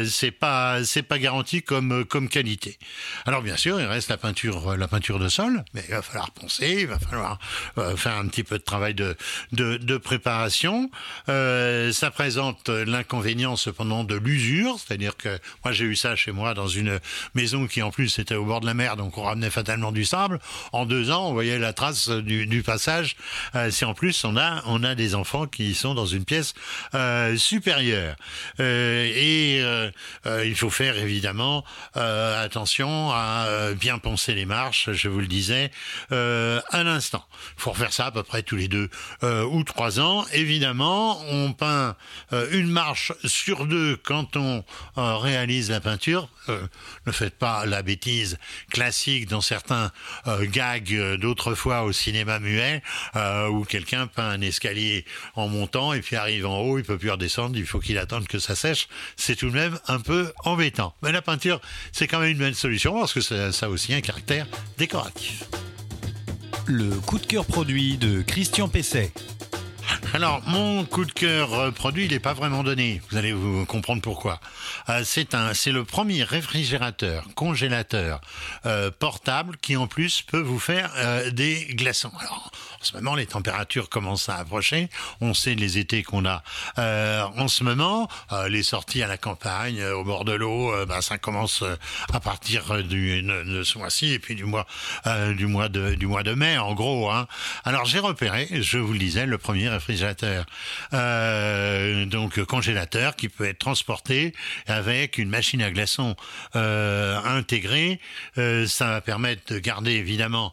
c'est 0.07 0.31
pas 0.31 0.85
c'est 0.85 1.03
pas 1.03 1.19
garanti 1.19 1.63
comme 1.63 2.05
comme 2.05 2.29
qualité. 2.29 2.79
Alors 3.27 3.43
bien 3.43 3.57
sûr, 3.57 3.81
il 3.81 3.87
reste 3.87 4.11
la 4.11 4.17
peinture, 4.17 4.77
la 4.77 4.89
peinture 4.89 5.19
de 5.19 5.29
sol, 5.29 5.65
mais 5.75 5.85
il 5.89 5.95
va 5.95 6.03
falloir 6.03 6.31
poncer, 6.31 6.79
il 6.81 6.87
va 6.87 6.99
falloir 6.99 7.39
euh, 7.79 7.97
faire 7.97 8.17
un 8.17 8.27
petit 8.27 8.45
peu 8.45 8.59
de 8.59 8.63
travail 8.63 8.95
de, 8.95 9.17
de, 9.53 9.77
de 9.77 9.97
préparation. 9.97 10.91
Euh, 11.29 11.93
ça 11.93 12.11
présente 12.11 12.69
l'inconvénient 12.69 13.57
cependant 13.57 14.05
de 14.05 14.17
l'usure, 14.17 14.79
c'est-à-dire 14.79 15.17
que 15.17 15.39
moi 15.65 15.73
j'ai 15.73 15.85
eu 15.85 15.97
ça 15.97 16.17
chez 16.17 16.33
moi 16.33 16.55
dans 16.55 16.69
une 16.69 17.01
maison 17.35 17.67
qui 17.67 17.83
en 17.83 17.91
plus 17.91 18.19
était 18.19 18.35
au 18.35 18.45
bord 18.45 18.61
de 18.61 18.67
la 18.67 18.75
mer, 18.75 18.97
donc 18.97 19.19
on 19.19 19.23
ramenait 19.23 19.51
fatalement 19.51 19.93
du 19.93 20.05
sable. 20.05 20.41
En 20.73 20.87
deux 20.87 21.11
ans, 21.11 21.29
on 21.29 21.33
voyait 21.33 21.59
la 21.59 21.73
trace 21.73 21.98
du, 22.07 22.63
passage. 22.63 23.17
Euh, 23.55 23.71
si 23.71 23.85
en 23.85 23.95
plus 23.95 24.25
on 24.25 24.37
a 24.37 24.63
on 24.67 24.85
a 24.85 24.95
des 24.95 25.15
enfants 25.15 25.47
qui 25.47 25.75
sont 25.75 25.95
dans 25.95 26.07
une 26.07 26.25
pièce 26.25 26.55
euh, 26.95 27.37
supérieure, 27.37 28.17
euh, 28.61 29.11
et 29.15 29.61
euh, 29.63 29.91
il 30.45 30.55
faut 30.55 30.71
faire 30.71 30.97
évidemment 30.97 31.65
attention 31.95 33.11
à 33.11 33.47
bien 33.75 33.99
penser 33.99 34.35
les 34.35 34.45
marches, 34.45 34.91
je 34.93 35.09
vous 35.09 35.21
le 35.21 35.27
disais 35.27 35.71
à 36.11 36.83
l'instant. 36.85 37.25
Il 37.57 37.63
faut 37.63 37.71
refaire 37.71 37.93
ça 37.93 38.07
à 38.07 38.11
peu 38.11 38.23
près 38.23 38.43
tous 38.43 38.57
les 38.57 38.69
deux 38.69 38.89
ou 39.23 39.65
trois 39.65 40.01
ans. 40.01 40.25
Évidemment, 40.33 41.21
on 41.29 41.53
peint 41.53 41.97
une 42.53 42.71
marche 42.71 43.13
sur 43.25 43.67
deux 43.67 43.97
quand 43.97 44.37
on 44.37 44.65
réalise 44.97 45.71
la 45.71 45.81
peinture. 45.81 46.29
ne 46.49 47.13
faites 47.13 47.39
pas 47.39 47.67
la 47.67 47.83
bêtise 47.83 48.39
classique 48.71 49.29
dans 49.29 49.41
certains 49.41 49.91
gags 50.27 51.17
d'autrefois 51.17 51.85
au 51.89 51.93
cinéma 51.93 52.39
muet 52.39 52.83
où 53.51 53.65
quelqu'un 53.65 54.07
peint 54.07 54.29
un 54.29 54.41
escalier 54.41 55.05
en 55.35 55.49
montant 55.49 55.93
et 55.93 56.01
puis 56.01 56.17
arrive 56.17 56.47
en 56.47 56.61
haut, 56.61 56.79
il 56.79 56.85
peut 56.85 56.99
plus 56.99 57.11
redescendre, 57.11 57.57
il 57.57 57.67
faut 57.67 57.81
qu'il 57.81 57.99
attende 57.99 58.27
que 58.29 58.39
ça 58.39 58.55
sèche. 58.55 58.89
C'est 59.17 59.37
tout 59.37 59.49
de 59.51 59.55
même 59.55 59.79
un 59.89 60.01
peu 60.01 60.33
embêtant. 60.45 60.95
Mais 61.03 61.13
la 61.13 61.23
peinture, 61.23 61.61
c'est 61.93 62.07
quand 62.07 62.21
même 62.21 62.31
une 62.31 62.39
bonne 62.39 62.55
solution 62.55 62.99
parce 62.99 63.13
que 63.13 63.21
ça, 63.21 63.53
ça 63.53 63.67
a 63.67 63.69
aussi 63.69 63.95
un 63.95 64.01
caractère 64.01 64.47
décoratif. 64.77 65.45
Le 66.67 66.91
coup 66.91 67.19
de 67.19 67.27
cœur 67.27 67.47
produit 67.47 67.97
de 67.97 68.23
Christian 68.23 68.69
Pesset. 68.69 69.13
Alors, 70.15 70.43
mon 70.47 70.85
coup 70.85 71.05
de 71.05 71.13
cœur 71.13 71.73
produit, 71.75 72.07
il 72.07 72.11
n'est 72.11 72.19
pas 72.19 72.33
vraiment 72.33 72.65
donné. 72.65 73.01
Vous 73.11 73.19
allez 73.19 73.33
vous 73.33 73.65
comprendre 73.67 74.03
pourquoi. 74.03 74.41
Euh, 74.89 75.03
c'est 75.05 75.35
un, 75.35 75.55
c'est 75.55 75.71
le 75.71 75.85
premier 75.85 76.25
réfrigérateur, 76.25 77.25
congélateur 77.35 78.21
euh, 78.67 78.91
portable 78.91 79.57
qui 79.59 79.77
en 79.77 79.87
plus 79.87 80.23
peut 80.23 80.41
vous 80.41 80.59
faire 80.59 80.91
euh, 80.97 81.31
des 81.31 81.67
glaçons. 81.67 82.11
Alors, 82.19 82.51
en 82.81 82.85
ce 82.85 82.95
moment, 82.95 83.15
les 83.15 83.27
températures 83.27 83.89
commencent 83.89 84.29
à 84.29 84.37
approcher. 84.37 84.89
On 85.21 85.35
sait 85.35 85.55
les 85.55 85.79
étés 85.79 86.03
qu'on 86.03 86.25
a 86.25 86.43
euh, 86.79 87.23
en 87.37 87.47
ce 87.47 87.63
moment. 87.63 88.09
Euh, 88.33 88.49
les 88.49 88.63
sorties 88.63 89.03
à 89.03 89.09
la 89.09 89.19
campagne, 89.19 89.85
au 89.85 90.05
bord 90.05 90.25
de 90.25 90.33
l'eau, 90.33 90.73
ben, 90.87 91.01
ça 91.01 91.19
commence 91.19 91.63
à 92.13 92.21
partir 92.21 92.83
du, 92.83 93.23
de, 93.23 93.45
de 93.45 93.63
ce 93.63 93.79
mois-ci 93.79 94.13
et 94.13 94.19
puis 94.19 94.35
du 94.35 94.45
mois, 94.45 94.67
du 95.37 95.47
mois 95.47 95.69
de, 95.69 95.95
du 95.95 96.07
mois 96.07 96.23
de 96.23 96.33
mai, 96.33 96.57
en 96.59 96.75
gros. 96.75 97.11
Hein. 97.11 97.27
Alors, 97.65 97.85
j'ai 97.85 97.99
repéré, 97.99 98.49
je 98.63 98.79
vous 98.79 98.93
le 98.93 98.99
disais, 98.99 99.27
le 99.27 99.39
premier 99.39 99.69
réfrigérateur, 99.69 99.98
euh, 100.93 102.05
donc 102.07 102.43
congélateur, 102.45 103.17
qui 103.17 103.29
peut 103.29 103.47
être 103.47 103.59
transporté 103.59 104.35
avec 104.67 105.19
une 105.19 105.29
machine 105.29 105.63
à 105.63 105.71
glaçons 105.71 106.17
euh, 106.57 107.19
intégrée. 107.25 108.01
Euh, 108.37 108.67
ça 108.67 108.89
va 108.89 109.01
permettre 109.01 109.55
de 109.55 109.59
garder 109.59 109.93
évidemment 109.93 110.53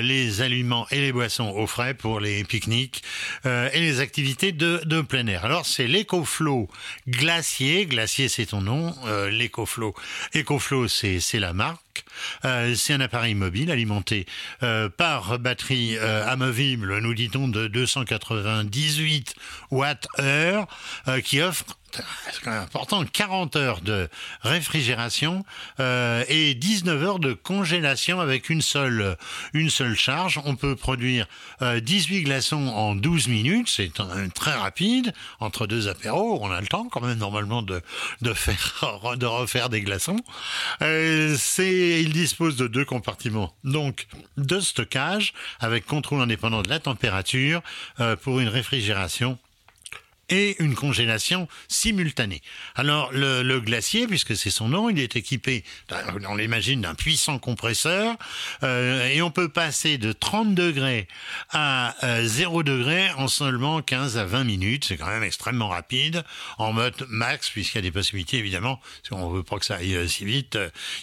les 0.00 0.42
aliments 0.42 0.86
et 0.90 1.00
les 1.00 1.12
boissons 1.12 1.50
au 1.50 1.66
frais 1.66 1.94
pour 1.94 2.20
les 2.20 2.44
pique-niques 2.44 3.02
et 3.44 3.80
les 3.80 4.00
activités 4.00 4.52
de, 4.52 4.80
de 4.84 5.00
plein 5.00 5.26
air. 5.26 5.44
Alors 5.44 5.66
c'est 5.66 5.86
l'EcoFlow 5.86 6.68
Glacier. 7.08 7.86
Glacier 7.86 8.28
c'est 8.28 8.46
ton 8.46 8.60
nom. 8.60 8.94
L'EcoFlow. 9.30 9.94
EcoFlow 10.34 10.88
c'est 10.88 11.20
c'est 11.20 11.40
la 11.40 11.52
marque. 11.52 11.89
Euh, 12.44 12.74
c'est 12.74 12.92
un 12.92 13.00
appareil 13.00 13.34
mobile 13.34 13.70
alimenté 13.70 14.26
euh, 14.62 14.88
par 14.88 15.38
batterie 15.38 15.96
euh, 15.98 16.26
amovible, 16.26 16.98
nous 16.98 17.14
dit-on, 17.14 17.48
de 17.48 17.66
298 17.66 19.34
watts-heure, 19.70 20.66
qui 21.24 21.40
offre 21.40 21.64
c'est 21.92 22.42
quand 22.42 22.50
même 22.50 22.62
important, 22.62 23.04
40 23.04 23.56
heures 23.56 23.80
de 23.80 24.08
réfrigération 24.42 25.44
euh, 25.78 26.24
et 26.28 26.54
19 26.54 27.02
heures 27.02 27.18
de 27.18 27.32
congélation 27.32 28.20
avec 28.20 28.50
une 28.50 28.62
seule, 28.62 29.16
une 29.52 29.70
seule 29.70 29.94
charge. 29.94 30.40
On 30.44 30.56
peut 30.56 30.76
produire 30.76 31.26
euh, 31.62 31.80
18 31.80 32.22
glaçons 32.22 32.68
en 32.68 32.94
12 32.94 33.28
minutes, 33.28 33.68
c'est 33.68 33.92
très 34.34 34.54
rapide, 34.54 35.12
entre 35.40 35.66
deux 35.66 35.88
apéros, 35.88 36.38
on 36.42 36.50
a 36.50 36.60
le 36.60 36.66
temps 36.66 36.88
quand 36.90 37.00
même 37.00 37.18
normalement 37.18 37.62
de, 37.62 37.80
de, 38.22 38.32
faire, 38.34 39.16
de 39.16 39.26
refaire 39.26 39.68
des 39.68 39.82
glaçons. 39.82 40.20
Euh, 40.82 41.36
il 41.58 42.12
dispose 42.12 42.56
de 42.56 42.66
deux 42.66 42.84
compartiments, 42.84 43.54
donc 43.64 44.06
de 44.36 44.60
stockage 44.60 45.34
avec 45.60 45.86
contrôle 45.86 46.20
indépendant 46.20 46.62
de 46.62 46.68
la 46.68 46.80
température 46.80 47.62
euh, 48.00 48.16
pour 48.16 48.40
une 48.40 48.48
réfrigération 48.48 49.38
et 50.30 50.62
une 50.62 50.74
congélation 50.74 51.48
simultanée. 51.68 52.42
Alors 52.74 53.12
le, 53.12 53.60
glacier, 53.60 54.06
puisque 54.06 54.36
c'est 54.36 54.50
son 54.50 54.68
nom, 54.68 54.88
il 54.88 54.98
est 54.98 55.16
équipé, 55.16 55.64
on 56.28 56.34
l'imagine, 56.34 56.80
d'un 56.80 56.94
puissant 56.94 57.38
compresseur 57.38 58.16
euh, 58.62 59.06
et 59.08 59.20
on 59.22 59.30
peut 59.30 59.48
passer 59.48 59.98
de 59.98 60.12
30 60.12 60.54
degrés 60.54 61.08
à 61.50 61.94
0 62.22 62.62
degrés 62.62 63.10
en 63.18 63.28
seulement 63.28 63.82
15 63.82 64.16
à 64.16 64.24
20 64.24 64.44
minutes. 64.44 64.84
C'est 64.86 64.96
quand 64.96 65.08
même 65.08 65.22
extrêmement 65.22 65.68
rapide 65.68 66.24
en 66.58 66.72
mode 66.72 67.06
max 67.08 67.50
puisqu'il 67.50 67.78
y 67.78 67.80
a 67.80 67.82
des 67.82 67.90
possibilités 67.90 68.38
évidemment, 68.38 68.80
si 69.02 69.12
on 69.12 69.28
veut 69.30 69.42
pas 69.42 69.58
que 69.58 69.66
ça 69.66 69.76
aille 69.76 70.08
si 70.08 70.24
vite, 70.24 70.58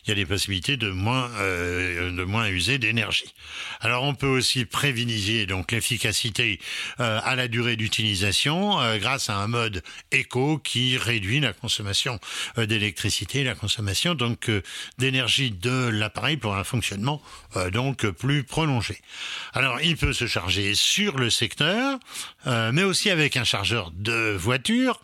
il 0.05 0.09
y 0.09 0.11
a 0.11 0.15
des 0.15 0.25
possibilités 0.25 0.77
de 0.77 0.89
moins 0.89 1.29
de 1.37 2.23
moins 2.23 2.47
user 2.47 2.77
d'énergie. 2.77 3.33
Alors 3.81 4.03
on 4.03 4.15
peut 4.15 4.27
aussi 4.27 4.65
privilégier 4.65 5.45
donc 5.45 5.71
l'efficacité 5.71 6.59
euh, 6.99 7.19
à 7.23 7.35
la 7.35 7.47
durée 7.47 7.75
d'utilisation 7.75 8.79
euh, 8.79 8.97
à 9.29 9.37
un 9.37 9.47
mode 9.47 9.83
éco 10.11 10.57
qui 10.57 10.97
réduit 10.97 11.39
la 11.39 11.53
consommation 11.53 12.19
euh, 12.57 12.65
d'électricité, 12.65 13.43
la 13.43 13.55
consommation 13.55 14.15
donc 14.15 14.51
d'énergie 14.97 15.51
de 15.51 15.89
l'appareil 15.89 16.37
pour 16.37 16.55
un 16.55 16.63
fonctionnement 16.63 17.21
donc 17.71 18.07
plus 18.07 18.43
prolongé. 18.43 18.99
Alors 19.53 19.81
il 19.81 19.97
peut 19.97 20.13
se 20.13 20.27
charger 20.27 20.75
sur 20.75 21.17
le 21.17 21.29
secteur, 21.29 21.99
mais 22.45 22.83
aussi 22.83 23.09
avec 23.09 23.37
un 23.37 23.43
chargeur 23.43 23.91
de 23.91 24.35
voiture, 24.37 25.01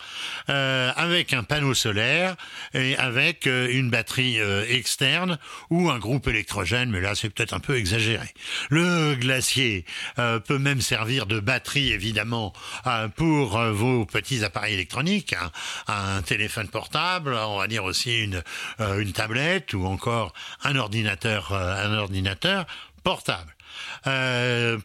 avec 0.48 1.34
un 1.34 1.43
panneau 1.43 1.74
solaire 1.74 2.36
et 2.74 2.96
avec 2.98 3.46
une 3.46 3.89
batterie 3.89 4.38
externe 4.70 5.38
ou 5.70 5.89
un 5.89 6.00
groupe 6.00 6.27
électrogène, 6.27 6.89
mais 6.89 7.01
là 7.01 7.15
c'est 7.15 7.29
peut-être 7.29 7.53
un 7.53 7.60
peu 7.60 7.77
exagéré. 7.77 8.27
Le 8.70 9.15
glacier 9.15 9.86
euh, 10.20 10.39
peut 10.39 10.60
même 10.60 10.82
servir 10.82 11.25
de 11.25 11.39
batterie, 11.39 11.91
évidemment, 11.91 12.53
euh, 12.88 13.08
pour 13.08 13.58
euh, 13.58 13.72
vos 14.03 14.05
petits 14.05 14.43
appareils 14.43 14.74
électroniques, 14.74 15.33
hein. 15.33 15.50
un 15.88 16.22
téléphone 16.22 16.67
portable, 16.67 17.33
on 17.33 17.57
va 17.57 17.67
dire 17.67 17.86
aussi 17.86 18.24
une, 18.24 18.43
une 18.79 19.13
tablette 19.13 19.74
ou 19.74 19.86
encore 19.86 20.33
un 20.63 20.75
ordinateur, 20.75 21.53
un 21.53 21.93
ordinateur 21.98 22.65
portable. 23.03 23.55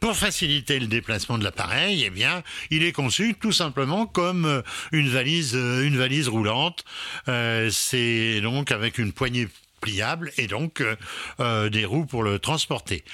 pour 0.01 0.17
faciliter 0.17 0.79
le 0.79 0.87
déplacement 0.87 1.37
de 1.37 1.45
l'appareil, 1.45 2.05
eh 2.05 2.11
bien, 2.11 2.43
il 2.71 2.85
est 2.85 2.93
conçu 2.93 3.35
tout 3.35 3.53
simplement 3.53 4.07
comme 4.07 4.63
une 4.93 5.09
valise, 5.09 5.55
une 5.55 5.97
valise 5.97 6.29
roulante. 6.29 6.85
c'est 7.27 8.41
donc 8.41 8.71
avec 8.71 8.99
une 8.99 9.13
poignée 9.13 9.49
pliable 9.81 10.31
et 10.37 10.47
donc 10.47 10.83
des 11.39 11.85
roues 11.85 12.07
pour 12.07 12.23
le 12.23 12.39
transporter. 12.39 13.05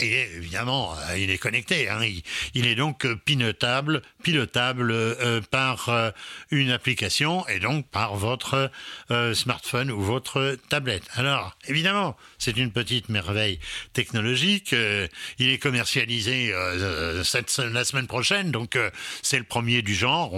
Et 0.00 0.22
évidemment, 0.36 0.92
euh, 1.08 1.18
il 1.18 1.30
est 1.30 1.38
connecté. 1.38 1.88
Hein. 1.88 2.00
Il, 2.54 2.66
est 2.66 2.74
donc 2.74 3.06
pilotable, 3.24 4.02
pilotable 4.24 4.90
euh, 4.90 5.40
par 5.40 5.88
euh, 5.88 6.10
une 6.50 6.72
application 6.72 7.46
et 7.46 7.60
donc 7.60 7.88
par 7.88 8.16
votre 8.16 8.70
smartphone 9.34 9.90
ou 9.90 10.00
votre 10.00 10.56
tablette. 10.68 11.04
Alors, 11.14 11.56
évidemment, 11.68 12.16
c'est 12.38 12.56
une 12.56 12.72
petite 12.72 13.08
merveille 13.08 13.60
technologique. 13.92 14.74
il 15.38 15.48
est 15.48 15.58
commercialisé 15.58 16.52
cette, 17.22 17.56
la 17.58 17.84
semaine 17.84 18.06
prochaine, 18.06 18.50
donc 18.50 18.78
c'est 19.22 19.38
le 19.38 19.44
premier 19.44 19.82
du 19.82 19.94
genre. 19.94 20.32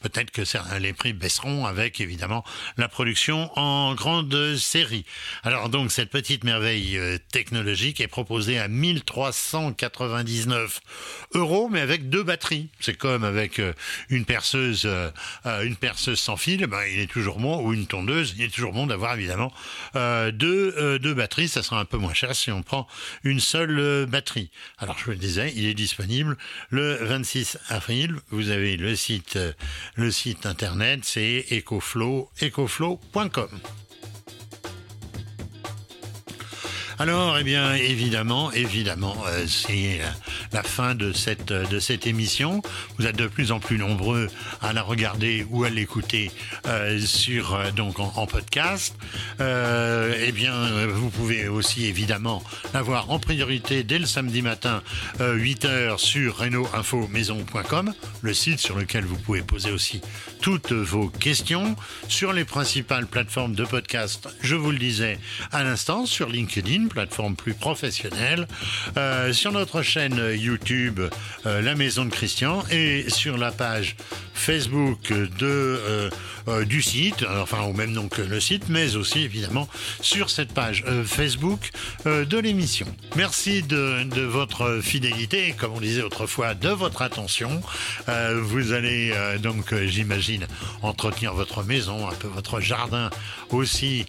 Peut-être 0.00 0.30
que 0.30 0.42
les 0.78 0.92
prix 0.92 1.12
baisseront 1.12 1.66
avec 1.66 2.00
évidemment 2.00 2.44
la 2.76 2.88
production 2.88 3.50
en 3.58 3.94
grande 3.94 4.56
série. 4.56 5.04
Alors 5.42 5.68
donc 5.68 5.92
cette 5.92 6.10
petite 6.10 6.44
merveille 6.44 6.98
technologique 7.32 8.00
est 8.00 8.08
proposée 8.08 8.58
à 8.58 8.68
1399 8.94 10.80
euros, 11.34 11.68
mais 11.68 11.80
avec 11.80 12.08
deux 12.08 12.22
batteries. 12.22 12.68
C'est 12.80 12.96
comme 12.96 13.24
avec 13.24 13.58
euh, 13.58 13.72
une 14.08 14.24
perceuse, 14.24 14.82
euh, 14.84 15.10
euh, 15.46 15.62
une 15.62 15.76
perceuse 15.76 16.18
sans 16.18 16.36
fil, 16.36 16.66
ben, 16.66 16.82
il 16.90 17.00
est 17.00 17.10
toujours 17.10 17.38
bon, 17.38 17.62
ou 17.62 17.72
une 17.72 17.86
tondeuse, 17.86 18.34
il 18.38 18.44
est 18.44 18.54
toujours 18.54 18.72
bon 18.72 18.86
d'avoir 18.86 19.14
évidemment 19.14 19.52
deux, 19.94 20.98
deux 20.98 21.14
batteries. 21.14 21.48
Ça 21.48 21.62
sera 21.62 21.80
un 21.80 21.84
peu 21.84 21.96
moins 21.96 22.14
cher 22.14 22.34
si 22.34 22.50
on 22.50 22.62
prend 22.62 22.86
une 23.24 23.40
seule 23.40 24.06
batterie. 24.06 24.50
Alors 24.78 24.98
je 24.98 25.04
vous 25.04 25.10
le 25.12 25.16
disais, 25.16 25.52
il 25.56 25.66
est 25.66 25.74
disponible 25.74 26.36
le 26.70 26.96
26 27.02 27.58
avril. 27.68 28.16
Vous 28.30 28.50
avez 28.50 28.76
le 28.76 28.94
site, 28.96 29.38
le 29.94 30.10
site 30.10 30.46
internet, 30.46 31.00
c'est 31.04 31.46
ecoflow, 31.50 32.30
ecoflow.com. 32.40 33.48
Alors, 36.98 37.36
eh 37.38 37.44
bien, 37.44 37.74
évidemment, 37.74 38.50
évidemment, 38.52 39.16
euh, 39.26 39.44
c'est 39.46 40.00
la 40.52 40.62
fin 40.62 40.94
de 40.94 41.12
cette, 41.12 41.52
de 41.52 41.80
cette 41.80 42.06
émission. 42.06 42.62
Vous 42.98 43.06
êtes 43.06 43.16
de 43.16 43.26
plus 43.26 43.52
en 43.52 43.60
plus 43.60 43.78
nombreux 43.78 44.28
à 44.62 44.72
la 44.72 44.82
regarder 44.82 45.46
ou 45.50 45.64
à 45.64 45.70
l'écouter 45.70 46.30
euh, 46.66 46.98
sur 47.00 47.54
euh, 47.54 47.70
donc 47.70 47.98
en, 47.98 48.26
podcast. 48.26 48.94
eh 49.40 50.32
bien, 50.32 50.86
vous 50.88 51.10
pouvez 51.10 51.48
aussi 51.48 51.86
évidemment 51.86 52.42
l'avoir 52.74 53.10
en 53.10 53.18
priorité 53.18 53.84
dès 53.84 53.98
le 53.98 54.06
samedi 54.06 54.42
matin 54.42 54.82
8h 55.20 55.98
sur 55.98 56.38
reno-info-maison.com, 56.38 57.92
le 58.22 58.34
site 58.34 58.58
sur 58.58 58.76
lequel 58.76 59.04
vous 59.04 59.16
pouvez 59.16 59.42
poser 59.42 59.70
aussi 59.70 60.00
toutes 60.40 60.72
vos 60.72 61.08
questions 61.08 61.76
sur 62.08 62.32
les 62.32 62.44
principales 62.44 63.06
plateformes 63.06 63.54
de 63.54 63.64
podcast. 63.64 64.28
Je 64.42 64.56
vous 64.56 64.70
le 64.70 64.78
disais 64.78 65.18
à 65.52 65.62
l'instant 65.62 66.06
sur 66.06 66.28
LinkedIn 66.28 66.88
plateforme 66.88 67.36
plus 67.36 67.54
professionnelle, 67.54 68.46
euh, 68.96 69.32
sur 69.32 69.52
notre 69.52 69.82
chaîne 69.82 70.18
YouTube 70.34 71.00
euh, 71.46 71.62
La 71.62 71.74
Maison 71.74 72.04
de 72.04 72.10
Christian 72.10 72.62
et 72.70 73.08
sur 73.08 73.36
la 73.38 73.52
page 73.52 73.96
Facebook 74.34 75.12
de, 75.12 76.10
euh, 76.48 76.64
du 76.64 76.82
site, 76.82 77.24
enfin 77.42 77.62
au 77.62 77.72
même 77.72 77.92
nom 77.92 78.08
que 78.08 78.22
le 78.22 78.40
site, 78.40 78.68
mais 78.68 78.96
aussi 78.96 79.22
évidemment 79.22 79.68
sur 80.00 80.30
cette 80.30 80.52
page 80.52 80.84
Facebook 81.04 81.70
de 82.04 82.38
l'émission. 82.38 82.86
Merci 83.16 83.62
de, 83.62 84.04
de, 84.04 84.20
votre 84.20 84.80
fidélité, 84.82 85.54
comme 85.58 85.72
on 85.72 85.80
disait 85.80 86.02
autrefois, 86.02 86.54
de 86.54 86.68
votre 86.68 87.02
attention. 87.02 87.62
vous 88.06 88.72
allez 88.72 89.12
donc, 89.42 89.74
j'imagine, 89.86 90.46
entretenir 90.82 91.34
votre 91.34 91.64
maison, 91.64 92.08
un 92.08 92.14
peu 92.14 92.28
votre 92.28 92.60
jardin 92.60 93.10
aussi 93.50 94.06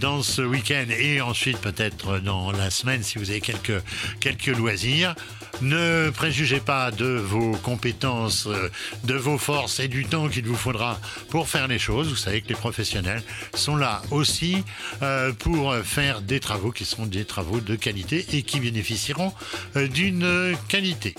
dans 0.00 0.22
ce 0.22 0.42
week-end 0.42 0.86
et 0.90 1.20
ensuite 1.20 1.58
peut-être 1.58 2.18
dans 2.18 2.52
la 2.52 2.70
semaine 2.70 3.02
si 3.02 3.18
vous 3.18 3.30
avez 3.30 3.40
quelques, 3.40 3.82
quelques 4.20 4.46
loisirs. 4.46 5.14
Ne 5.60 6.10
préjugez 6.10 6.60
pas 6.60 6.92
de 6.92 7.04
vos 7.04 7.52
compétences, 7.56 8.46
euh, 8.46 8.70
de 9.04 9.14
vos 9.14 9.38
forces 9.38 9.80
et 9.80 9.88
du 9.88 10.04
temps 10.06 10.28
qu'il 10.28 10.46
vous 10.46 10.54
faudra 10.54 11.00
pour 11.30 11.48
faire 11.48 11.66
les 11.66 11.80
choses. 11.80 12.08
Vous 12.08 12.16
savez 12.16 12.42
que 12.42 12.48
les 12.48 12.54
professionnels 12.54 13.22
sont 13.54 13.74
là 13.74 14.02
aussi 14.12 14.62
euh, 15.02 15.32
pour 15.32 15.74
faire 15.78 16.20
des 16.20 16.38
travaux 16.38 16.70
qui 16.70 16.84
seront 16.84 17.06
des 17.06 17.24
travaux 17.24 17.60
de 17.60 17.74
qualité 17.74 18.24
et 18.32 18.42
qui 18.42 18.60
bénéficieront 18.60 19.32
euh, 19.74 19.88
d'une 19.88 20.56
qualité. 20.68 21.14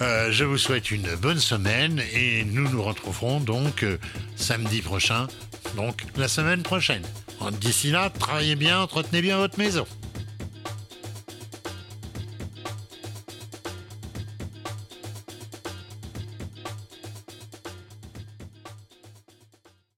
je 0.00 0.44
vous 0.44 0.58
souhaite 0.58 0.90
une 0.90 1.14
bonne 1.16 1.38
semaine 1.38 2.02
et 2.12 2.44
nous 2.44 2.68
nous 2.68 2.82
retrouverons 2.82 3.38
donc 3.38 3.84
samedi 4.34 4.80
prochain, 4.80 5.28
donc 5.76 6.02
la 6.16 6.26
semaine 6.26 6.62
prochaine. 6.62 7.02
D'ici 7.60 7.90
là, 7.90 8.10
travaillez 8.10 8.56
bien, 8.56 8.80
entretenez 8.80 9.22
bien 9.22 9.36
votre 9.36 9.58
maison. 9.58 9.86